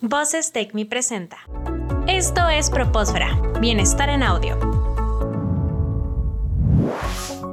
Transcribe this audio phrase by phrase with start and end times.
[0.00, 1.38] Voces Take Me presenta.
[2.06, 4.56] Esto es Propósfera, Bienestar en Audio.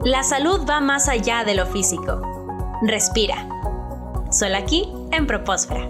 [0.03, 2.21] La salud va más allá de lo físico.
[2.83, 3.49] Respira.
[4.29, 5.89] Solo aquí en Propósfera.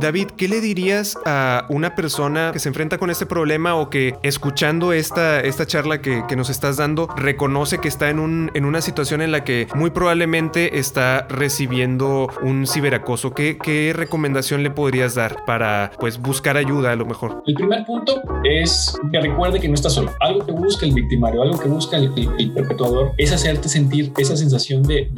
[0.00, 4.14] David, ¿qué le dirías a una persona que se enfrenta con este problema o que
[4.22, 8.80] escuchando esta, esta charla que, nos estás dando reconoce que está en, un, en una
[8.80, 13.34] situación en la que muy probablemente está recibiendo un ciberacoso?
[13.34, 17.42] ¿Qué, ¿Qué recomendación le podrías dar para pues buscar ayuda a lo mejor?
[17.46, 20.12] El primer punto es que recuerde que no está solo.
[20.20, 22.10] Algo que busca el victimario, algo que busca el,
[22.54, 25.10] perpetuador es hacerte sentir esa sensación de,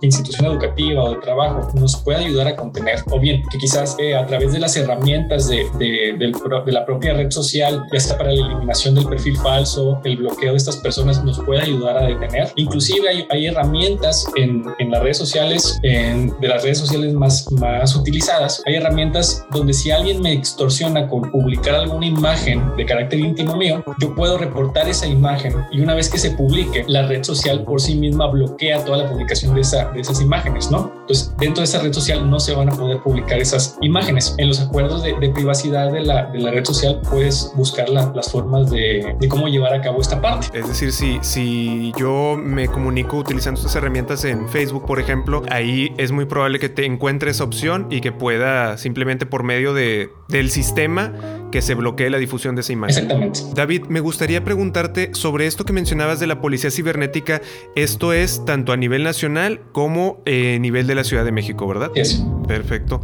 [0.00, 4.14] institución educativa o de trabajo, nos pueda ayudar a contener, o bien que quizás eh,
[4.14, 8.32] a través de las herramientas de, de, de, la propia red social, ya sea para
[8.32, 12.52] la eliminación del perfil falso, el bloqueo de estas personas, nos pueda ayudar a detener.
[12.56, 17.50] Inclusive hay, hay herramientas en, en, las redes sociales, en, de las redes sociales más,
[17.52, 23.20] más utilizadas, hay herramientas donde si alguien me extorsiona con publicar alguna imagen de carácter
[23.20, 27.22] íntimo mío, yo puedo reportar esa imagen y una vez que se publique, la red
[27.22, 31.03] social por sí misma bloquea toda la publicación de, esa, de esas imágenes, ¿no?
[31.04, 34.34] Entonces, dentro de esa red social no se van a poder publicar esas imágenes.
[34.38, 38.70] En los acuerdos de, privacidad de la, de la, red social puedes buscar las formas
[38.70, 40.58] de, de, cómo llevar a cabo esta parte.
[40.58, 45.92] Es decir, si, si yo me comunico utilizando estas herramientas en Facebook, por ejemplo, ahí
[45.98, 50.50] es muy probable que te encuentres opción y que pueda simplemente por medio de, del
[50.50, 51.12] sistema
[51.52, 53.04] que se bloquee la difusión de esa imagen.
[53.04, 53.40] Exactamente.
[53.54, 57.42] David, me gustaría preguntarte sobre esto que mencionabas de la policía cibernética.
[57.76, 61.66] Esto es tanto a nivel nacional como a eh, nivel de la Ciudad de México,
[61.66, 61.90] ¿verdad?
[61.94, 62.24] Sí.
[62.46, 63.00] Perfecto.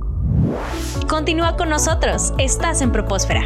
[1.09, 2.33] Continúa con nosotros.
[2.39, 3.43] Estás en Propósfera.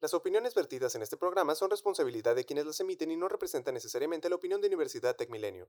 [0.00, 3.74] Las opiniones vertidas en este programa son responsabilidad de quienes las emiten y no representan
[3.74, 5.68] necesariamente la opinión de Universidad Tech Milenio.